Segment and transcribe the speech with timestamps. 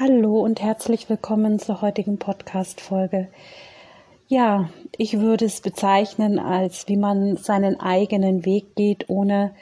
[0.00, 3.26] Hallo und herzlich willkommen zur heutigen Podcast-Folge.
[4.28, 9.56] Ja, ich würde es bezeichnen, als wie man seinen eigenen Weg geht, ohne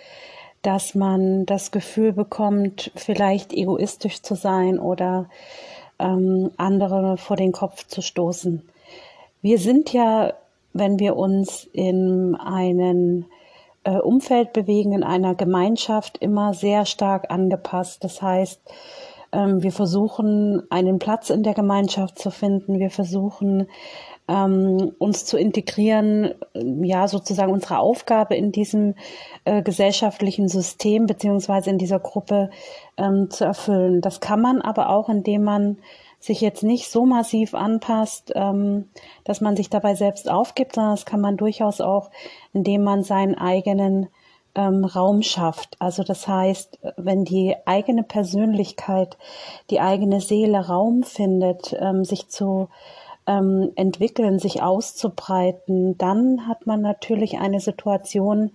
[0.60, 5.30] dass man das Gefühl bekommt, vielleicht egoistisch zu sein oder
[5.98, 8.60] ähm, andere vor den Kopf zu stoßen.
[9.40, 10.34] Wir sind ja,
[10.74, 13.24] wenn wir uns in einem
[13.84, 18.04] äh, Umfeld bewegen, in einer Gemeinschaft, immer sehr stark angepasst.
[18.04, 18.60] Das heißt,
[19.36, 22.78] wir versuchen, einen Platz in der Gemeinschaft zu finden.
[22.78, 23.66] Wir versuchen,
[24.28, 28.94] ähm, uns zu integrieren, ja, sozusagen unsere Aufgabe in diesem
[29.44, 32.50] äh, gesellschaftlichen System beziehungsweise in dieser Gruppe
[32.96, 34.00] ähm, zu erfüllen.
[34.00, 35.78] Das kann man aber auch, indem man
[36.18, 38.88] sich jetzt nicht so massiv anpasst, ähm,
[39.24, 42.10] dass man sich dabei selbst aufgibt, sondern das kann man durchaus auch,
[42.52, 44.08] indem man seinen eigenen
[44.56, 45.76] ähm, Raum schafft.
[45.78, 49.16] Also das heißt, wenn die eigene Persönlichkeit,
[49.70, 52.68] die eigene Seele Raum findet, ähm, sich zu
[53.26, 58.52] ähm, entwickeln, sich auszubreiten, dann hat man natürlich eine Situation,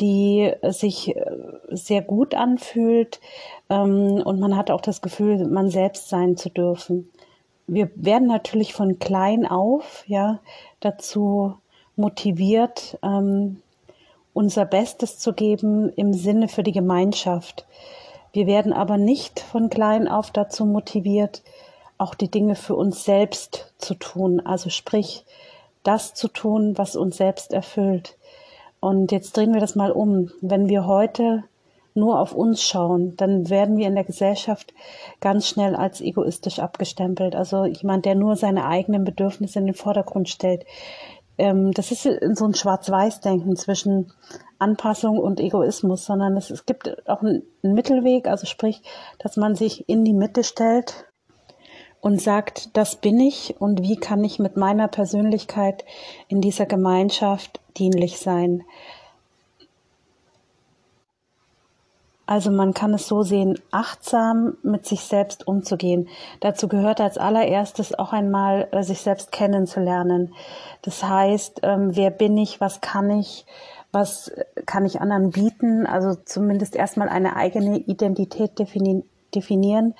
[0.00, 1.24] die sich äh,
[1.70, 3.20] sehr gut anfühlt
[3.68, 7.10] ähm, und man hat auch das Gefühl, man selbst sein zu dürfen.
[7.66, 10.40] Wir werden natürlich von klein auf ja
[10.80, 11.54] dazu
[11.96, 13.62] motiviert, ähm,
[14.32, 17.66] unser Bestes zu geben im Sinne für die Gemeinschaft.
[18.32, 21.42] Wir werden aber nicht von klein auf dazu motiviert,
[21.98, 25.24] auch die Dinge für uns selbst zu tun, also sprich
[25.82, 28.16] das zu tun, was uns selbst erfüllt.
[28.80, 30.30] Und jetzt drehen wir das mal um.
[30.40, 31.44] Wenn wir heute
[31.94, 34.72] nur auf uns schauen, dann werden wir in der Gesellschaft
[35.20, 37.34] ganz schnell als egoistisch abgestempelt.
[37.34, 40.64] Also jemand, der nur seine eigenen Bedürfnisse in den Vordergrund stellt,
[41.40, 44.12] ähm, das ist so ein Schwarz-Weiß-Denken zwischen
[44.58, 48.82] Anpassung und Egoismus, sondern es, es gibt auch einen, einen Mittelweg, also sprich,
[49.18, 51.06] dass man sich in die Mitte stellt
[52.00, 55.84] und sagt, das bin ich und wie kann ich mit meiner Persönlichkeit
[56.28, 58.62] in dieser Gemeinschaft dienlich sein.
[62.30, 66.08] Also man kann es so sehen, achtsam mit sich selbst umzugehen.
[66.38, 70.32] Dazu gehört als allererstes auch einmal äh, sich selbst kennenzulernen.
[70.82, 73.46] Das heißt, ähm, wer bin ich, was kann ich,
[73.90, 74.30] was
[74.64, 75.86] kann ich anderen bieten?
[75.86, 79.02] Also zumindest erstmal eine eigene Identität definieren
[79.34, 79.94] definieren,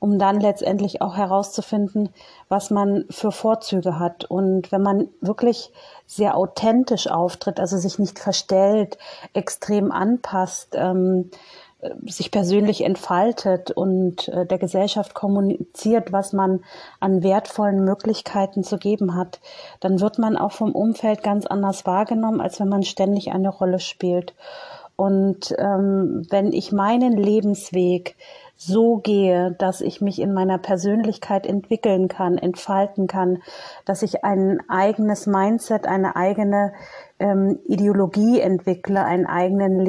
[0.00, 2.10] um dann letztendlich auch herauszufinden,
[2.48, 4.24] was man für Vorzüge hat.
[4.24, 5.72] Und wenn man wirklich
[6.06, 8.98] sehr authentisch auftritt, also sich nicht verstellt,
[9.34, 11.30] extrem anpasst, ähm,
[12.06, 16.60] sich persönlich entfaltet und äh, der Gesellschaft kommuniziert, was man
[17.00, 19.40] an wertvollen Möglichkeiten zu geben hat,
[19.80, 23.80] dann wird man auch vom Umfeld ganz anders wahrgenommen, als wenn man ständig eine Rolle
[23.80, 24.34] spielt.
[24.94, 28.14] Und ähm, wenn ich meinen Lebensweg
[28.56, 33.42] so gehe, dass ich mich in meiner Persönlichkeit entwickeln kann, entfalten kann,
[33.84, 36.72] dass ich ein eigenes Mindset, eine eigene
[37.18, 39.80] ähm, Ideologie entwickle, einen eigenen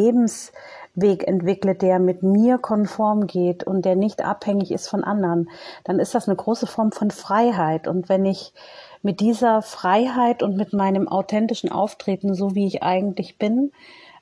[0.96, 5.50] Lebensweg entwickle, der mit mir konform geht und der nicht abhängig ist von anderen,
[5.84, 7.88] dann ist das eine große Form von Freiheit.
[7.88, 8.54] Und wenn ich
[9.02, 13.72] mit dieser Freiheit und mit meinem authentischen Auftreten, so wie ich eigentlich bin,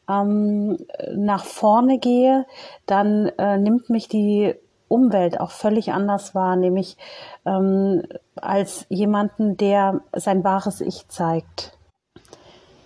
[0.10, 0.78] ähm,
[1.16, 2.46] nach vorne gehe,
[2.86, 4.56] dann äh, nimmt mich die
[4.88, 6.98] Umwelt auch völlig anders wahr, nämlich
[7.46, 8.04] ähm,
[8.36, 11.78] als jemanden, der sein wahres Ich zeigt.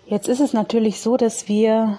[0.05, 1.97] Jetzt ist es natürlich so, dass wir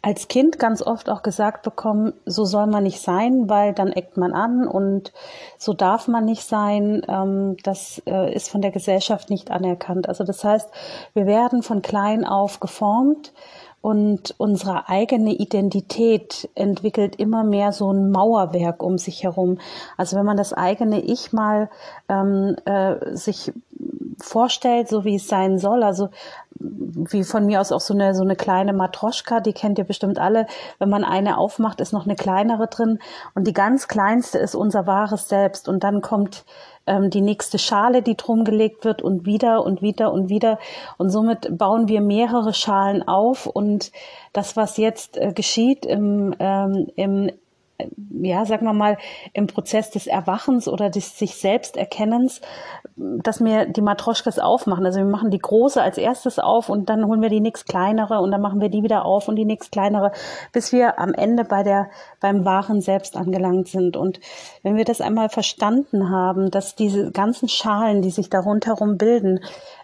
[0.00, 4.16] als Kind ganz oft auch gesagt bekommen, so soll man nicht sein, weil dann eckt
[4.16, 5.12] man an und
[5.58, 7.02] so darf man nicht sein.
[7.08, 10.08] Ähm, das äh, ist von der Gesellschaft nicht anerkannt.
[10.08, 10.70] Also das heißt,
[11.14, 13.32] wir werden von klein auf geformt
[13.80, 19.58] und unsere eigene Identität entwickelt immer mehr so ein Mauerwerk um sich herum.
[19.96, 21.70] Also wenn man das eigene Ich mal
[22.08, 23.52] ähm, äh, sich
[24.20, 26.08] vorstellt, so wie es sein soll, also
[26.60, 30.18] wie von mir aus auch so eine, so eine kleine Matroschka, die kennt ihr bestimmt
[30.18, 30.46] alle.
[30.78, 32.98] Wenn man eine aufmacht, ist noch eine kleinere drin.
[33.34, 35.68] Und die ganz kleinste ist unser wahres Selbst.
[35.68, 36.44] Und dann kommt
[36.86, 40.58] ähm, die nächste Schale, die drum gelegt wird und wieder und wieder und wieder.
[40.96, 43.46] Und somit bauen wir mehrere Schalen auf.
[43.46, 43.92] Und
[44.32, 47.30] das, was jetzt äh, geschieht im, ähm, im
[48.20, 48.98] ja, sagen wir mal,
[49.32, 52.40] im Prozess des Erwachens oder des sich selbst Erkennens,
[52.96, 54.84] dass wir die Matroschkas aufmachen.
[54.84, 58.20] Also wir machen die große als erstes auf und dann holen wir die nächst kleinere
[58.20, 60.10] und dann machen wir die wieder auf und die nächst kleinere,
[60.52, 61.88] bis wir am Ende bei der,
[62.20, 63.96] beim wahren Selbst angelangt sind.
[63.96, 64.18] Und
[64.64, 69.40] wenn wir das einmal verstanden haben, dass diese ganzen Schalen, die sich da rundherum bilden,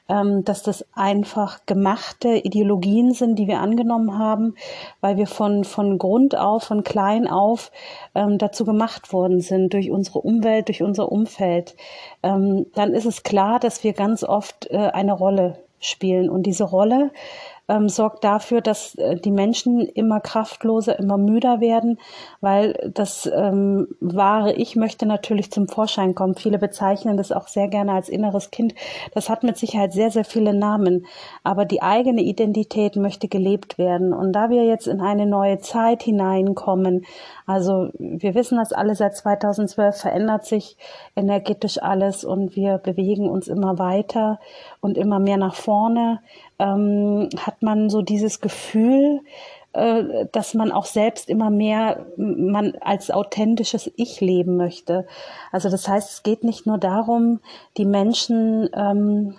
[0.07, 4.55] dass das einfach gemachte Ideologien sind, die wir angenommen haben,
[5.01, 7.73] weil wir von, von Grund auf, von klein auf
[8.15, 11.75] ähm, dazu gemacht worden sind, durch unsere Umwelt, durch unser Umfeld,
[12.23, 16.29] ähm, dann ist es klar, dass wir ganz oft äh, eine Rolle spielen.
[16.29, 17.11] Und diese Rolle
[17.69, 21.99] ähm, sorgt dafür, dass äh, die Menschen immer kraftloser, immer müder werden,
[22.41, 26.35] weil das ähm, wahre Ich möchte natürlich zum Vorschein kommen.
[26.35, 28.75] Viele bezeichnen das auch sehr gerne als inneres Kind.
[29.15, 31.07] Das hat mit Sicherheit sehr, sehr viele Namen,
[31.43, 34.13] aber die eigene Identität möchte gelebt werden.
[34.13, 37.07] Und da wir jetzt in eine neue Zeit hineinkommen,
[37.47, 40.77] also wir wissen das alle seit 2012 verändert sich
[41.17, 44.39] energetisch alles und wir bewegen uns immer weiter
[44.85, 46.21] und immer mehr nach vorne
[46.59, 49.23] ähm, hat man so dieses Gefühl,
[49.73, 55.07] äh, dass man auch selbst immer mehr man als authentisches Ich leben möchte.
[55.53, 57.41] Also das heißt, es geht nicht nur darum,
[57.79, 59.37] die Menschen ähm,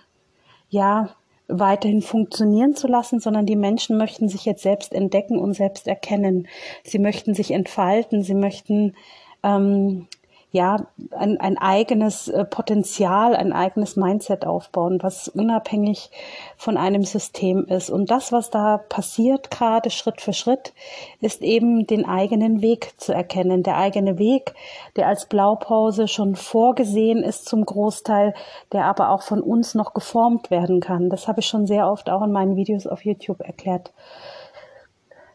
[0.70, 1.10] ja
[1.48, 6.48] weiterhin funktionieren zu lassen, sondern die Menschen möchten sich jetzt selbst entdecken und selbst erkennen.
[6.84, 8.96] Sie möchten sich entfalten, sie möchten
[9.44, 10.08] ähm,
[10.56, 16.10] ja, ein, ein eigenes äh, Potenzial, ein eigenes Mindset aufbauen, was unabhängig
[16.56, 17.90] von einem System ist.
[17.90, 20.72] Und das, was da passiert, gerade Schritt für Schritt,
[21.20, 23.64] ist eben den eigenen Weg zu erkennen.
[23.64, 24.54] Der eigene Weg,
[24.96, 28.34] der als Blaupause schon vorgesehen ist zum Großteil,
[28.72, 31.10] der aber auch von uns noch geformt werden kann.
[31.10, 33.92] Das habe ich schon sehr oft auch in meinen Videos auf YouTube erklärt.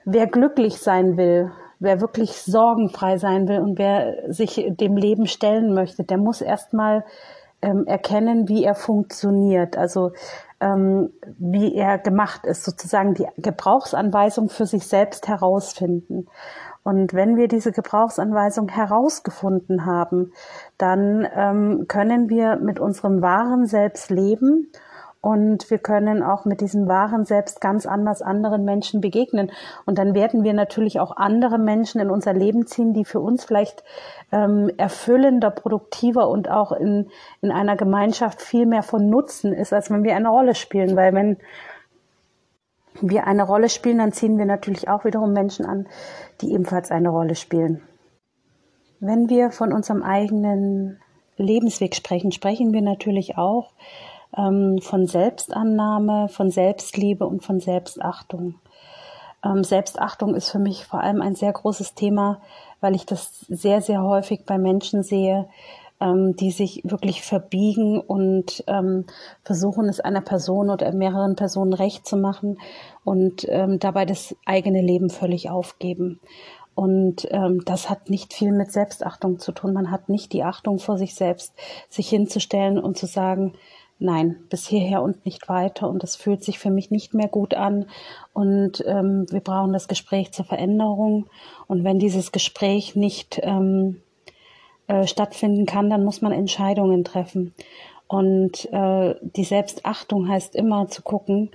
[0.07, 5.75] Wer glücklich sein will, wer wirklich sorgenfrei sein will und wer sich dem Leben stellen
[5.75, 7.05] möchte, der muss erstmal
[7.63, 10.13] ähm, erkennen, wie er funktioniert, also
[10.61, 16.27] ähm, wie er gemacht ist, sozusagen die Gebrauchsanweisung für sich selbst herausfinden.
[16.83, 20.33] Und wenn wir diese Gebrauchsanweisung herausgefunden haben,
[20.79, 24.71] dann ähm, können wir mit unserem wahren Selbst leben
[25.23, 29.53] und wir können auch mit diesem wahren Selbst ganz anders anderen Menschen begegnen.
[29.85, 33.45] Und dann werden wir natürlich auch andere Menschen in unser Leben ziehen, die für uns
[33.45, 33.85] vielleicht
[34.33, 37.11] ähm, erfüllender, produktiver und auch in,
[37.43, 40.97] in einer Gemeinschaft viel mehr von Nutzen ist, als wenn wir eine Rolle spielen.
[40.97, 41.37] Weil wenn
[43.03, 45.87] wir eine Rolle spielen, dann ziehen wir natürlich auch wiederum Menschen an,
[46.41, 47.83] die ebenfalls eine Rolle spielen.
[49.01, 50.99] Wenn wir von unserem eigenen
[51.37, 53.73] Lebensweg sprechen, sprechen wir natürlich auch
[54.37, 58.57] ähm, von Selbstannahme, von Selbstliebe und von Selbstachtung.
[59.45, 62.41] Ähm, Selbstachtung ist für mich vor allem ein sehr großes Thema,
[62.81, 65.49] weil ich das sehr, sehr häufig bei Menschen sehe,
[66.01, 69.05] ähm, die sich wirklich verbiegen und ähm,
[69.43, 72.59] versuchen, es einer Person oder mehreren Personen recht zu machen
[73.05, 76.21] und ähm, dabei das eigene Leben völlig aufgeben.
[76.75, 79.75] Und ähm, das hat nicht viel mit Selbstachtung zu tun.
[79.75, 81.53] Man hat nicht die Achtung vor sich selbst,
[81.91, 83.55] sich hinzustellen und zu sagen,
[84.01, 85.89] nein, bis hierher und nicht weiter.
[85.89, 87.87] Und das fühlt sich für mich nicht mehr gut an.
[88.33, 91.27] Und ähm, wir brauchen das Gespräch zur Veränderung.
[91.69, 94.01] Und wenn dieses Gespräch nicht ähm,
[94.89, 97.55] äh, stattfinden kann, dann muss man Entscheidungen treffen.
[98.09, 101.51] Und äh, die Selbstachtung heißt immer zu gucken,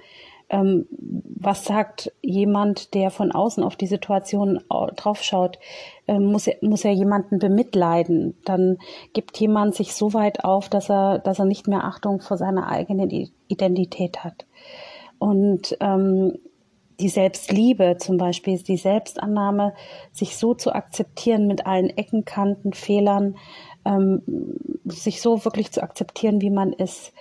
[0.55, 5.59] ähm, was sagt jemand, der von außen auf die Situation draufschaut?
[6.07, 8.37] Ähm, muss, er, muss er jemanden bemitleiden?
[8.45, 8.77] Dann
[9.13, 12.69] gibt jemand sich so weit auf, dass er, dass er nicht mehr Achtung vor seiner
[12.69, 13.09] eigenen
[13.47, 14.45] Identität hat.
[15.19, 16.37] Und ähm,
[17.01, 19.73] die Selbstliebe zum Beispiel, die Selbstannahme,
[20.13, 23.35] sich so zu akzeptieren mit allen Ecken, Kanten, Fehlern,
[23.83, 24.21] ähm,
[24.85, 27.11] sich so wirklich zu akzeptieren, wie man ist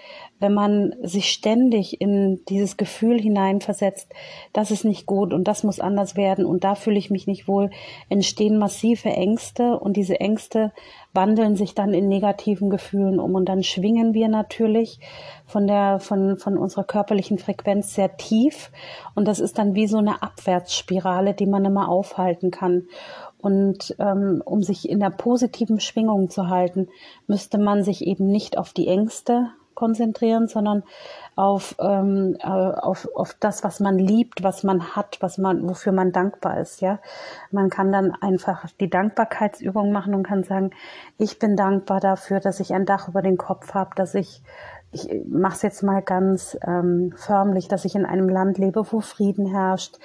[0.45, 4.13] wenn man sich ständig in dieses Gefühl hineinversetzt,
[4.53, 7.49] das ist nicht gut und das muss anders werden und da fühle ich mich nicht
[7.49, 7.71] wohl,
[8.11, 10.75] entstehen massive Ängste und diese Ängste
[11.15, 15.01] wandeln sich dann in negativen Gefühlen um und dann schwingen wir natürlich
[15.47, 18.71] von der von von unserer körperlichen Frequenz sehr tief
[19.15, 22.83] und das ist dann wie so eine Abwärtsspirale, die man immer aufhalten kann.
[23.39, 26.89] Und ähm, um sich in der positiven Schwingung zu halten,
[27.27, 30.83] müsste man sich eben nicht auf die Ängste konzentrieren, sondern
[31.37, 35.93] auf, ähm, äh, auf, auf das, was man liebt, was man hat, was man, wofür
[35.93, 37.01] man dankbar ist, ja.
[37.51, 40.71] Man kann dann einfach die Dankbarkeitsübung machen und kann sagen,
[41.19, 44.43] ich bin dankbar dafür, dass ich ein Dach über den Kopf habe, dass ich
[44.95, 49.01] ich mache es jetzt mal ganz ähm, förmlich, dass ich in einem Land lebe, wo
[49.01, 49.97] Frieden herrscht,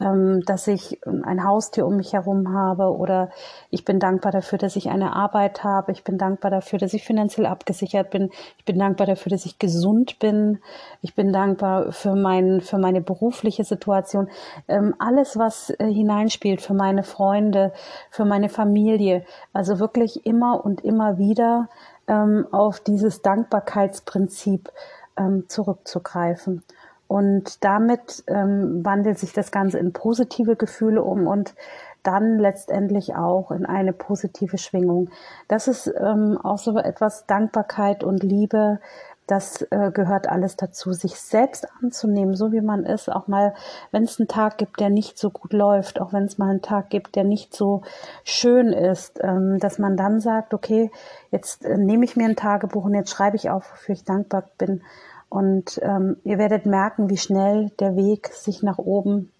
[0.00, 3.28] ähm, dass ich ein Haustier um mich herum habe oder
[3.68, 7.04] ich bin dankbar dafür, dass ich eine Arbeit habe, ich bin dankbar dafür, dass ich
[7.04, 10.58] finanziell abgesichert bin, ich bin dankbar dafür, dass ich gesund bin,
[11.02, 14.28] ich bin dankbar für, mein, für meine berufliche Situation,
[14.68, 17.72] ähm, alles, was äh, hineinspielt, für meine Freunde,
[18.10, 21.68] für meine Familie, also wirklich immer und immer wieder
[22.10, 24.70] ähm, auf dieses Dankbarkeitsprinzip
[25.16, 26.64] ähm, zurückzugreifen.
[27.06, 31.54] Und damit ähm, wandelt sich das Ganze in positive Gefühle um und
[32.02, 35.10] dann letztendlich auch in eine positive Schwingung.
[35.48, 38.80] Das ist ähm, auch so etwas Dankbarkeit und Liebe,
[39.30, 43.10] das äh, gehört alles dazu, sich selbst anzunehmen, so wie man ist.
[43.10, 43.54] Auch mal,
[43.92, 46.62] wenn es einen Tag gibt, der nicht so gut läuft, auch wenn es mal einen
[46.62, 47.82] Tag gibt, der nicht so
[48.24, 50.90] schön ist, ähm, dass man dann sagt, okay,
[51.30, 54.44] jetzt äh, nehme ich mir ein Tagebuch und jetzt schreibe ich auf, wofür ich dankbar
[54.58, 54.82] bin.
[55.28, 59.30] Und ähm, ihr werdet merken, wie schnell der Weg sich nach oben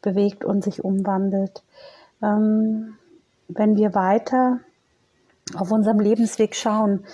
[0.00, 1.62] bewegt und sich umwandelt.
[2.22, 2.96] Ähm,
[3.48, 4.60] wenn wir weiter
[5.54, 7.04] auf unserem Lebensweg schauen,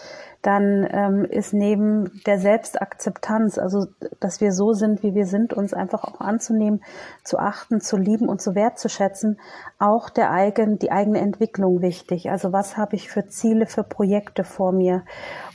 [0.43, 3.87] dann ähm, ist neben der Selbstakzeptanz, also
[4.21, 6.83] dass wir so sind, wie wir sind, uns einfach auch anzunehmen,
[7.25, 9.39] zu achten, zu lieben und zu wertzuschätzen,
[9.79, 12.31] auch der eigen, die eigene Entwicklung wichtig.
[12.31, 15.05] Also was habe ich für Ziele, für Projekte vor mir?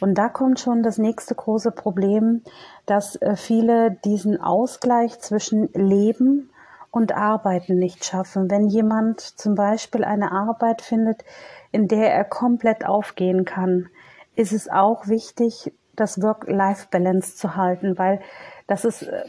[0.01, 2.43] Und da kommt schon das nächste große Problem,
[2.85, 6.51] dass äh, viele diesen Ausgleich zwischen Leben
[6.91, 8.49] und Arbeiten nicht schaffen.
[8.51, 11.25] Wenn jemand zum Beispiel eine Arbeit findet,
[11.71, 13.89] in der er komplett aufgehen kann,
[14.35, 18.19] ist es auch wichtig, das Work-Life-Balance zu halten, weil
[18.67, 19.23] das ist äh,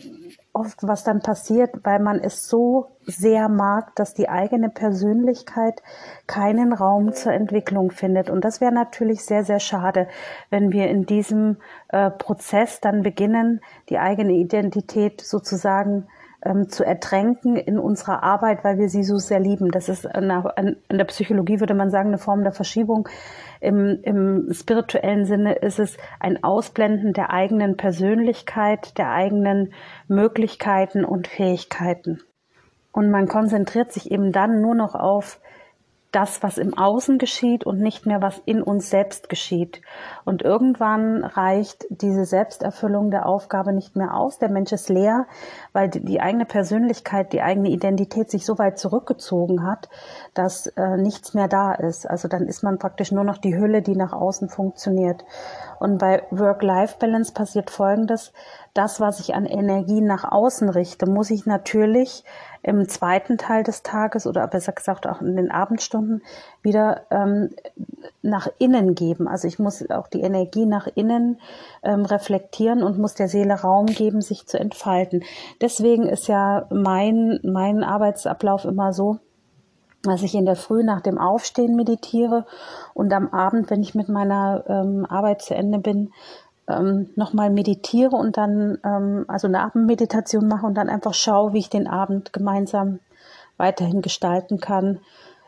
[0.52, 5.82] oft, was dann passiert, weil man es so sehr mag, dass die eigene Persönlichkeit
[6.26, 8.30] keinen Raum zur Entwicklung findet.
[8.30, 10.08] Und das wäre natürlich sehr, sehr schade,
[10.50, 11.58] wenn wir in diesem
[11.88, 13.60] äh, Prozess dann beginnen,
[13.90, 16.08] die eigene Identität sozusagen
[16.46, 19.70] ähm, zu ertränken in unserer Arbeit, weil wir sie so sehr lieben.
[19.70, 23.08] Das ist eine, in der Psychologie würde man sagen eine Form der Verschiebung.
[23.60, 29.72] Im, Im spirituellen Sinne ist es ein Ausblenden der eigenen Persönlichkeit, der eigenen
[30.08, 32.20] Möglichkeiten und Fähigkeiten.
[32.92, 35.40] Und man konzentriert sich eben dann nur noch auf
[36.12, 39.82] das, was im Außen geschieht und nicht mehr, was in uns selbst geschieht.
[40.24, 44.38] Und irgendwann reicht diese Selbsterfüllung der Aufgabe nicht mehr aus.
[44.38, 45.26] Der Mensch ist leer,
[45.72, 49.88] weil die, eigene Persönlichkeit, die eigene Identität sich so weit zurückgezogen hat,
[50.32, 52.08] dass äh, nichts mehr da ist.
[52.08, 55.24] Also dann ist man praktisch nur noch die Hülle, die nach außen funktioniert.
[55.78, 58.32] Und bei Work-Life-Balance passiert Folgendes.
[58.72, 62.24] Das, was ich an Energie nach außen richte, muss ich natürlich
[62.66, 66.22] im zweiten Teil des Tages oder besser gesagt auch in den Abendstunden
[66.62, 67.50] wieder ähm,
[68.22, 69.28] nach innen geben.
[69.28, 71.40] Also ich muss auch die Energie nach innen
[71.84, 75.22] ähm, reflektieren und muss der Seele Raum geben, sich zu entfalten.
[75.60, 79.20] Deswegen ist ja mein, mein Arbeitsablauf immer so,
[80.02, 82.46] dass ich in der Früh nach dem Aufstehen meditiere
[82.94, 86.12] und am Abend, wenn ich mit meiner ähm, Arbeit zu Ende bin,
[86.68, 91.58] ähm, nochmal meditiere und dann ähm, also eine Abendmeditation mache und dann einfach schaue, wie
[91.58, 92.98] ich den Abend gemeinsam
[93.56, 95.00] weiterhin gestalten kann,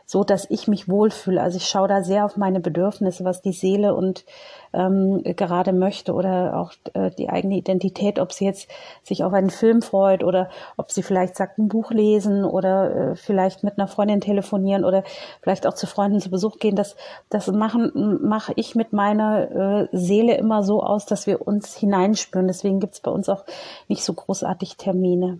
[0.09, 1.39] so dass ich mich wohlfühle.
[1.39, 4.25] Also ich schaue da sehr auf meine Bedürfnisse, was die Seele und
[4.73, 8.71] ähm, gerade möchte oder auch äh, die eigene Identität, ob sie jetzt
[9.03, 13.15] sich auf einen Film freut oder ob sie vielleicht sagt, ein Buch lesen oder äh,
[13.15, 15.03] vielleicht mit einer Freundin telefonieren oder
[15.43, 16.75] vielleicht auch zu Freunden zu Besuch gehen.
[16.75, 16.95] Das,
[17.29, 17.91] das machen
[18.27, 19.51] mache ich mit meiner
[19.83, 22.47] äh, Seele immer so aus, dass wir uns hineinspüren.
[22.47, 23.45] Deswegen gibt's bei uns auch
[23.87, 25.39] nicht so großartig Termine.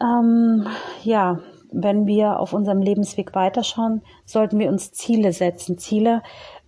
[0.00, 0.68] Ähm,
[1.02, 1.40] ja,
[1.72, 5.78] wenn wir auf unserem Lebensweg weiterschauen, sollten wir uns Ziele setzen.
[5.78, 6.22] Ziele,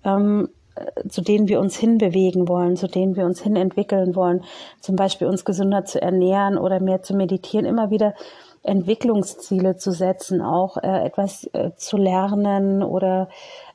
[0.05, 4.45] ähm, äh, zu denen wir uns hinbewegen wollen, zu denen wir uns hin entwickeln wollen.
[4.81, 7.67] Zum Beispiel uns gesünder zu ernähren oder mehr zu meditieren.
[7.67, 8.15] Immer wieder
[8.63, 13.29] Entwicklungsziele zu setzen, auch äh, etwas äh, zu lernen oder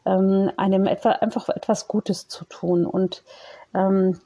[0.05, 2.85] ähm, einem etwa, einfach etwas Gutes zu tun.
[2.85, 3.23] Und
[3.73, 4.19] ähm,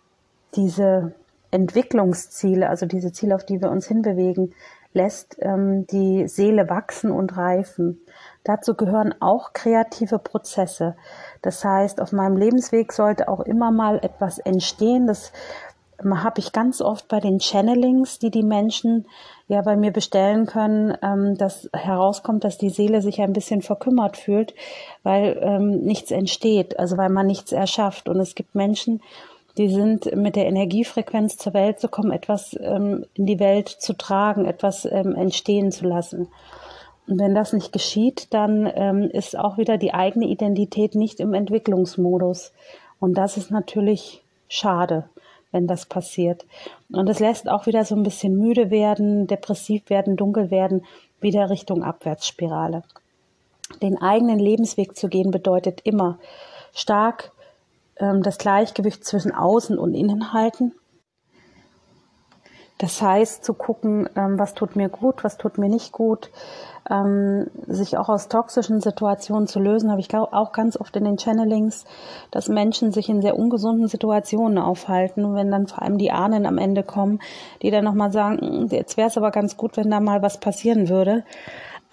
[0.56, 1.14] diese
[1.52, 4.54] Entwicklungsziele, also diese Ziele, auf die wir uns hinbewegen,
[4.94, 8.02] lässt ähm, die Seele wachsen und reifen.
[8.44, 10.96] Dazu gehören auch kreative Prozesse.
[11.42, 15.08] Das heißt, auf meinem Lebensweg sollte auch immer mal etwas entstehen.
[15.08, 15.34] Das
[16.04, 19.06] ähm, habe ich ganz oft bei den Channelings, die die Menschen
[19.48, 24.18] ja bei mir bestellen können, ähm, dass herauskommt, dass die Seele sich ein bisschen verkümmert
[24.18, 24.54] fühlt,
[25.04, 28.10] weil ähm, nichts entsteht, also weil man nichts erschafft.
[28.10, 29.02] Und es gibt Menschen,
[29.66, 34.46] sind mit der Energiefrequenz zur Welt zu kommen, etwas ähm, in die Welt zu tragen,
[34.46, 36.28] etwas ähm, entstehen zu lassen.
[37.08, 41.34] Und wenn das nicht geschieht, dann ähm, ist auch wieder die eigene Identität nicht im
[41.34, 42.52] Entwicklungsmodus.
[43.00, 45.10] Und das ist natürlich schade,
[45.52, 46.46] wenn das passiert.
[46.92, 50.86] Und es lässt auch wieder so ein bisschen müde werden, depressiv werden, dunkel werden,
[51.20, 52.84] wieder Richtung Abwärtsspirale.
[53.82, 56.20] Den eigenen Lebensweg zu gehen bedeutet immer
[56.74, 57.32] stark
[58.00, 60.74] ähm, das Gleichgewicht zwischen Außen und Innen halten.
[62.78, 66.30] Das heißt, zu gucken, ähm, was tut mir gut, was tut mir nicht gut,
[66.90, 71.18] ähm, sich auch aus toxischen Situationen zu lösen, habe ich auch ganz oft in den
[71.18, 71.86] Channelings,
[72.30, 76.60] dass Menschen sich in sehr ungesunden Situationen aufhalten wenn dann vor allem die Ahnen am
[76.60, 77.20] Ende kommen,
[77.64, 80.40] die dann nochmal sagen, hm, jetzt wäre es aber ganz gut, wenn da mal was
[80.40, 81.24] passieren würde.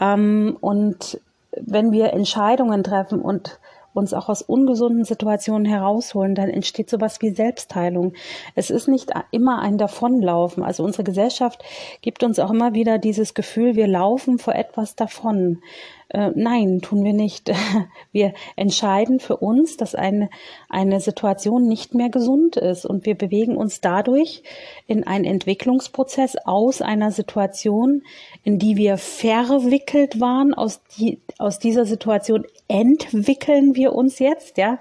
[0.01, 1.19] Ähm, und
[1.57, 3.59] wenn wir Entscheidungen treffen und
[3.95, 8.13] uns auch aus ungesunden Situationen herausholen, dann entsteht sowas wie Selbstheilung.
[8.55, 10.63] Es ist nicht immer ein Davonlaufen.
[10.63, 11.63] Also unsere Gesellschaft
[12.03, 15.63] gibt uns auch immer wieder dieses Gefühl, wir laufen vor etwas davon.
[16.09, 17.51] Äh, nein, tun wir nicht.
[18.13, 20.31] Wir entscheiden für uns, dass eine,
[20.69, 24.45] eine Situation nicht mehr gesund ist und wir bewegen uns dadurch
[24.87, 28.03] in einen Entwicklungsprozess aus einer Situation,
[28.45, 30.55] in die wir verwickelt waren.
[30.55, 34.79] Aus, die, aus dieser Situation entwickeln wir uns jetzt, ja.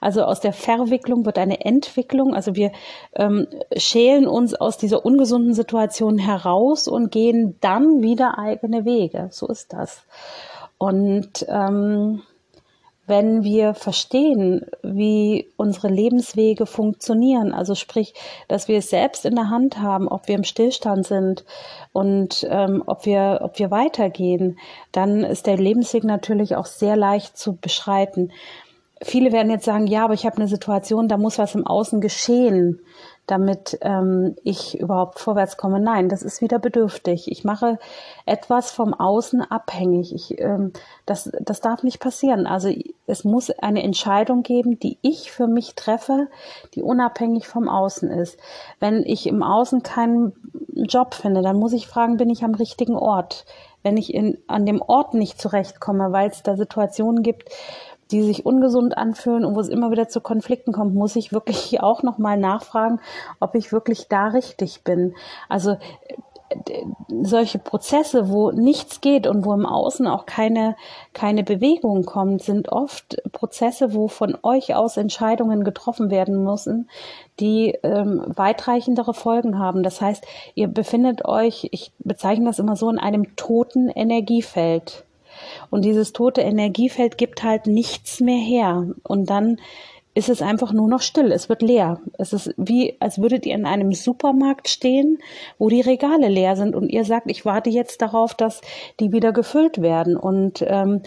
[0.00, 2.34] Also aus der Verwicklung wird eine Entwicklung.
[2.34, 2.70] Also wir
[3.16, 9.28] ähm, schälen uns aus dieser ungesunden Situation heraus und gehen dann wieder eigene Wege.
[9.32, 10.04] So ist das.
[10.78, 12.22] Und ähm,
[13.08, 18.12] wenn wir verstehen, wie unsere Lebenswege funktionieren, also sprich,
[18.48, 21.44] dass wir es selbst in der Hand haben, ob wir im Stillstand sind
[21.92, 24.58] und ähm, ob wir, ob wir weitergehen,
[24.92, 28.30] dann ist der Lebensweg natürlich auch sehr leicht zu beschreiten.
[29.00, 32.02] Viele werden jetzt sagen, ja, aber ich habe eine Situation, da muss was im Außen
[32.02, 32.80] geschehen
[33.28, 35.78] damit ähm, ich überhaupt vorwärts komme.
[35.80, 37.30] Nein, das ist wieder bedürftig.
[37.30, 37.78] Ich mache
[38.24, 40.14] etwas vom Außen abhängig.
[40.14, 40.72] Ich, ähm,
[41.04, 42.46] das, das darf nicht passieren.
[42.46, 42.72] Also
[43.06, 46.28] es muss eine Entscheidung geben, die ich für mich treffe,
[46.74, 48.38] die unabhängig vom Außen ist.
[48.80, 50.32] Wenn ich im Außen keinen
[50.74, 53.44] Job finde, dann muss ich fragen, bin ich am richtigen Ort?
[53.82, 57.50] Wenn ich in, an dem Ort nicht zurechtkomme, weil es da Situationen gibt,
[58.10, 61.80] die sich ungesund anfühlen und wo es immer wieder zu Konflikten kommt, muss ich wirklich
[61.80, 63.00] auch nochmal nachfragen,
[63.40, 65.14] ob ich wirklich da richtig bin.
[65.48, 65.76] Also
[67.22, 70.76] solche Prozesse, wo nichts geht und wo im Außen auch keine,
[71.12, 76.88] keine Bewegung kommt, sind oft Prozesse, wo von euch aus Entscheidungen getroffen werden müssen,
[77.38, 79.82] die ähm, weitreichendere Folgen haben.
[79.82, 80.24] Das heißt,
[80.54, 85.04] ihr befindet euch, ich bezeichne das immer so, in einem toten Energiefeld.
[85.70, 88.88] Und dieses tote Energiefeld gibt halt nichts mehr her.
[89.02, 89.58] Und dann
[90.14, 91.30] ist es einfach nur noch still.
[91.30, 92.00] Es wird leer.
[92.18, 95.18] Es ist wie, als würdet ihr in einem Supermarkt stehen,
[95.58, 98.60] wo die Regale leer sind und ihr sagt, ich warte jetzt darauf, dass
[98.98, 100.16] die wieder gefüllt werden.
[100.16, 101.02] Und ähm,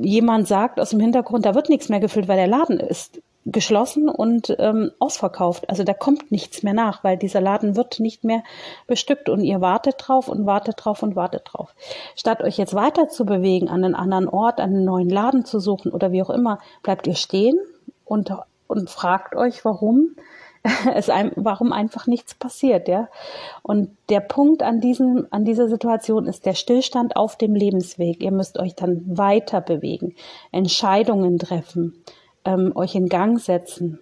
[0.00, 4.08] jemand sagt aus dem Hintergrund, da wird nichts mehr gefüllt, weil der Laden ist geschlossen
[4.08, 5.68] und ähm, ausverkauft.
[5.68, 8.42] Also da kommt nichts mehr nach, weil dieser Laden wird nicht mehr
[8.86, 11.74] bestückt und ihr wartet drauf und wartet drauf und wartet drauf.
[12.16, 15.92] Statt euch jetzt weiter zu bewegen, an einen anderen Ort, einen neuen Laden zu suchen
[15.92, 17.58] oder wie auch immer, bleibt ihr stehen
[18.04, 18.32] und,
[18.66, 20.16] und fragt euch, warum
[20.94, 23.08] es einem, warum einfach nichts passiert, ja.
[23.62, 28.22] Und der Punkt an diesem, an dieser Situation ist der Stillstand auf dem Lebensweg.
[28.22, 30.14] Ihr müsst euch dann weiter bewegen,
[30.50, 32.02] Entscheidungen treffen
[32.44, 34.00] ähm, euch in Gang setzen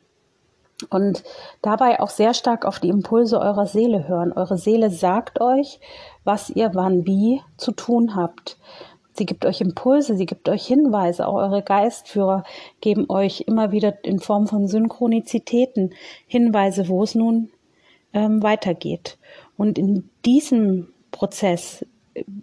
[0.90, 1.22] und
[1.60, 4.32] dabei auch sehr stark auf die Impulse eurer Seele hören.
[4.32, 5.80] Eure Seele sagt euch,
[6.24, 8.58] was ihr wann wie zu tun habt.
[9.14, 12.44] Sie gibt euch Impulse, sie gibt euch Hinweise, auch eure Geistführer
[12.80, 15.92] geben euch immer wieder in Form von Synchronizitäten
[16.26, 17.50] Hinweise, wo es nun
[18.14, 19.18] ähm, weitergeht.
[19.58, 21.84] Und in diesem Prozess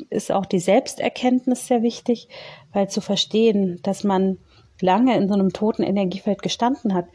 [0.10, 2.28] ist auch die Selbsterkenntnis sehr wichtig,
[2.72, 4.38] weil zu verstehen, dass man
[4.82, 7.06] lange in so einem toten Energiefeld gestanden hat,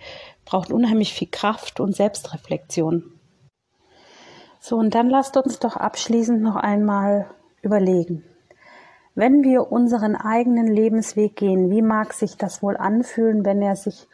[0.44, 3.04] braucht unheimlich viel Kraft und Selbstreflexion.
[4.60, 7.26] So, und dann lasst uns doch abschließend noch einmal
[7.62, 8.24] überlegen.
[9.14, 14.08] Wenn wir unseren eigenen Lebensweg gehen, wie mag sich das wohl anfühlen, wenn er sich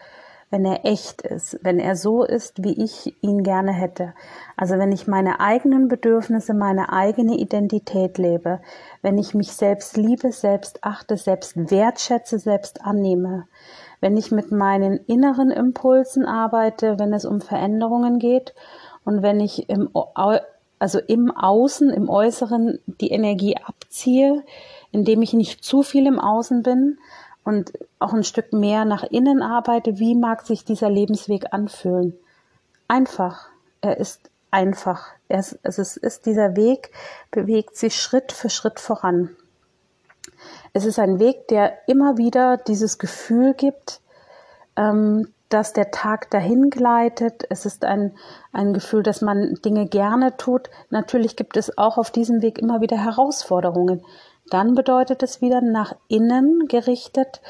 [0.51, 4.15] wenn er echt ist, wenn er so ist, wie ich ihn gerne hätte.
[4.57, 8.61] Also wenn ich meine eigenen Bedürfnisse, meine eigene Identität lebe,
[9.01, 13.47] wenn ich mich selbst liebe, selbst achte, selbst wertschätze, selbst annehme,
[14.01, 18.55] wenn ich mit meinen inneren Impulsen arbeite, wenn es um Veränderungen geht
[19.05, 19.91] und wenn ich im,
[20.81, 24.43] also im Außen, im Äußeren die Energie abziehe,
[24.91, 26.99] indem ich nicht zu viel im Außen bin,
[27.45, 32.19] und auch ein Stück mehr nach innen arbeite, wie mag sich dieser Lebensweg anfühlen?
[32.89, 33.49] Einfach.
[33.81, 35.07] Er ist einfach.
[35.29, 36.91] Er ist, es ist, dieser Weg
[37.31, 39.37] bewegt sich Schritt für Schritt voran.
[40.73, 44.01] Es ist ein Weg, der immer wieder dieses Gefühl gibt,
[44.77, 47.45] ähm, dass der Tag dahin gleitet.
[47.51, 48.13] Es ist ein,
[48.53, 50.71] ein Gefühl, dass man Dinge gerne tut.
[50.91, 54.05] Natürlich gibt es auch auf diesem Weg immer wieder Herausforderungen.
[54.51, 57.41] Dann bedeutet es wieder nach innen gerichtet,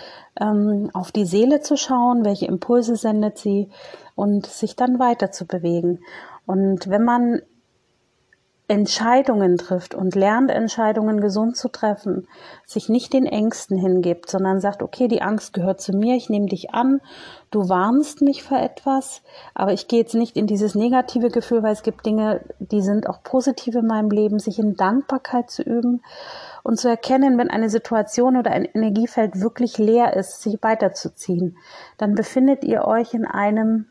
[0.40, 3.70] ähm, auf die Seele zu schauen, welche Impulse sendet sie
[4.14, 6.00] und sich dann weiter zu bewegen.
[6.46, 7.40] Und wenn man
[8.70, 12.28] Entscheidungen trifft und lernt, Entscheidungen gesund zu treffen,
[12.64, 16.46] sich nicht den Ängsten hingibt, sondern sagt, okay, die Angst gehört zu mir, ich nehme
[16.46, 17.00] dich an,
[17.50, 19.22] du warnst mich für etwas,
[19.54, 23.08] aber ich gehe jetzt nicht in dieses negative Gefühl, weil es gibt Dinge, die sind
[23.08, 26.00] auch positiv in meinem Leben, sich in Dankbarkeit zu üben
[26.62, 31.56] und zu erkennen, wenn eine Situation oder ein Energiefeld wirklich leer ist, sich weiterzuziehen,
[31.98, 33.86] dann befindet ihr euch in einem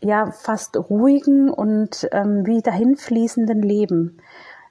[0.00, 4.18] ja fast ruhigen und ähm, wie dahinfließenden Leben.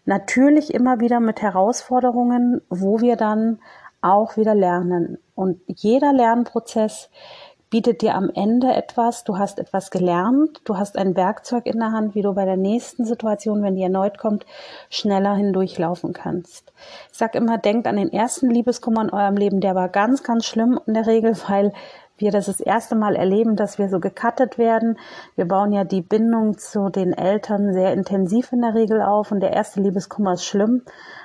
[0.05, 3.59] Natürlich immer wieder mit Herausforderungen, wo wir dann
[4.01, 5.17] auch wieder lernen.
[5.33, 7.09] Und jeder Lernprozess
[7.69, 11.91] bietet dir am Ende etwas, du hast etwas gelernt, du hast ein Werkzeug in der
[11.91, 14.45] Hand, wie du bei der nächsten Situation, wenn die erneut kommt,
[14.89, 16.71] schneller hindurchlaufen kannst.
[17.11, 20.45] Ich sag immer, denkt an den ersten Liebeskummer in eurem Leben, der war ganz, ganz
[20.45, 21.73] schlimm in der Regel, weil
[22.17, 24.97] wir das das erste Mal erleben, dass wir so gekattet werden.
[25.35, 29.41] Wir bauen ja die Bindung zu den Eltern sehr intensiv in der Regel auf und
[29.41, 30.83] der erste Liebeskummer ist schlimm.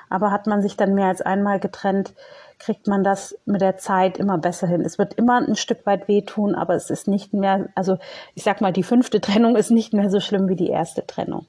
[0.08, 2.14] Aber hat man sich dann mehr als einmal getrennt,
[2.60, 4.82] kriegt man das mit der Zeit immer besser hin.
[4.82, 7.96] Es wird immer ein Stück weit wehtun, aber es ist nicht mehr, also
[8.34, 11.46] ich sag mal, die fünfte Trennung ist nicht mehr so schlimm wie die erste Trennung.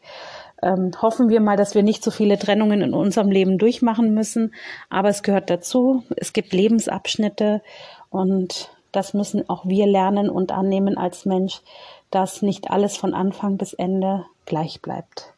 [0.64, 4.54] Ähm, hoffen wir mal, dass wir nicht so viele Trennungen in unserem Leben durchmachen müssen,
[4.90, 6.04] aber es gehört dazu.
[6.16, 7.62] Es gibt Lebensabschnitte
[8.10, 11.62] und das müssen auch wir lernen und annehmen als Mensch,
[12.10, 15.34] dass nicht alles von Anfang bis Ende gleich bleibt.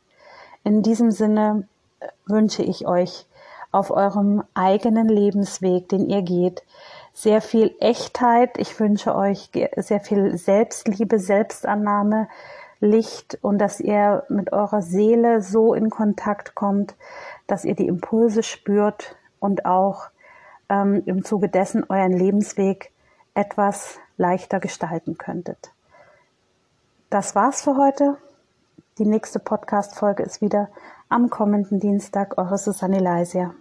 [0.63, 1.67] In diesem Sinne
[1.99, 3.25] äh, wünsche ich euch
[3.73, 6.63] auf eurem eigenen Lebensweg, den ihr geht,
[7.13, 8.57] sehr viel Echtheit.
[8.57, 12.27] Ich wünsche euch sehr viel Selbstliebe, Selbstannahme,
[12.79, 16.95] Licht und dass ihr mit eurer Seele so in Kontakt kommt,
[17.47, 20.09] dass ihr die Impulse spürt und auch
[20.69, 22.91] ähm, im Zuge dessen euren Lebensweg
[23.33, 25.71] etwas leichter gestalten könntet.
[27.09, 28.17] Das war's für heute.
[28.97, 30.69] Die nächste Podcast-Folge ist wieder
[31.09, 32.37] am kommenden Dienstag.
[32.37, 33.55] Eure Susanne Leisia.